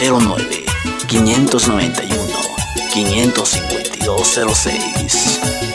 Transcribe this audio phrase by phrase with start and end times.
[0.00, 0.64] 09
[1.08, 1.92] 591
[2.92, 5.65] 55206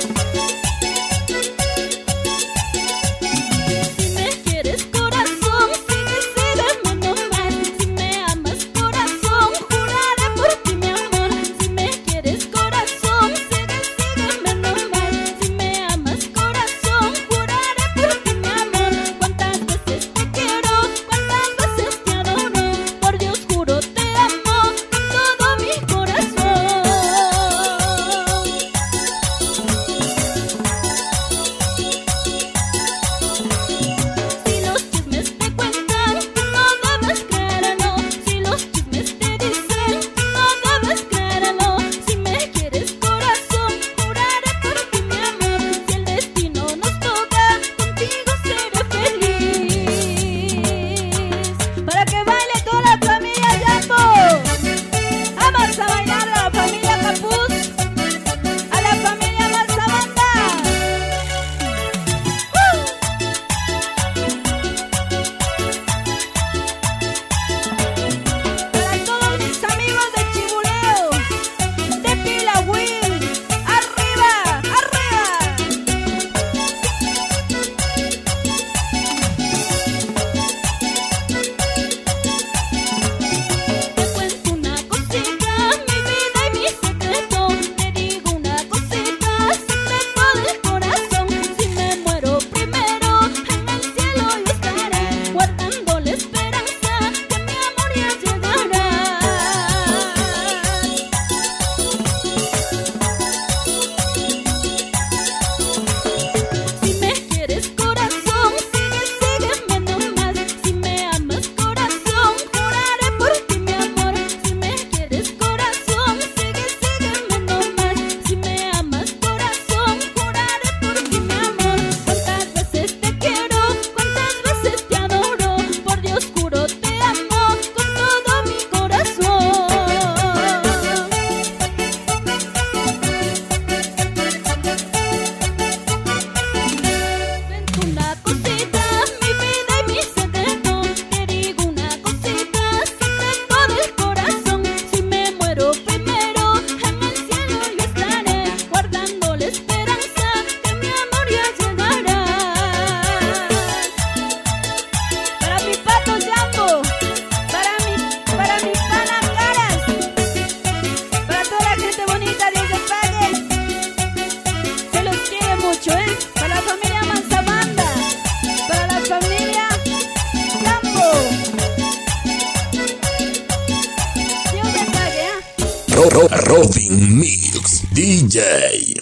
[176.13, 178.37] Ro- Ro- Robin Milks, DJ,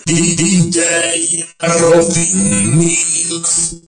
[0.05, 3.88] DJ, Robin Milks.